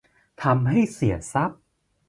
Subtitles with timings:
[0.43, 1.61] ทำให้เสียทรัพย์